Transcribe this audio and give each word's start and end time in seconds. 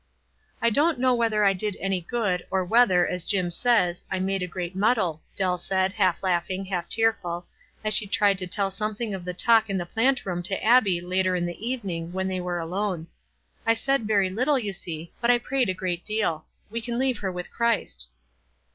"I 0.63 0.71
don't 0.71 0.97
know 0.99 1.13
whether 1.13 1.45
I 1.45 1.53
did 1.53 1.77
any 1.79 2.01
good, 2.01 2.43
or 2.49 2.65
whether, 2.65 3.05
as 3.07 3.23
Jim 3.23 3.51
says, 3.51 4.03
I' 4.09 4.17
made 4.19 4.41
a 4.41 4.47
great 4.47 4.75
muddle,'" 4.75 5.21
Dell 5.35 5.59
said, 5.59 5.91
half 5.93 6.23
laughing, 6.23 6.65
half 6.65 6.89
tearful, 6.89 7.45
as 7.83 7.93
she 7.93 8.07
tried 8.07 8.39
to 8.39 8.47
tell 8.47 8.71
something 8.71 9.13
of 9.13 9.25
the 9.25 9.35
talk 9.35 9.69
in 9.69 9.77
the 9.77 9.85
plant 9.85 10.25
room 10.25 10.41
to 10.41 10.63
Abbie 10.65 11.01
later 11.01 11.35
in 11.35 11.45
the 11.45 11.63
evening, 11.69 12.13
when 12.13 12.27
they 12.27 12.39
were 12.41 12.57
alone." 12.57 13.09
I 13.67 13.75
said 13.75 14.07
very 14.07 14.31
little, 14.31 14.57
you 14.57 14.73
see; 14.73 15.13
but 15.21 15.29
I 15.29 15.37
prayed 15.37 15.69
a 15.69 15.75
great 15.75 16.03
deal. 16.03 16.45
We 16.71 16.81
can 16.81 16.97
leave 16.97 17.19
her 17.19 17.31
with 17.31 17.51
Christ." 17.51 18.07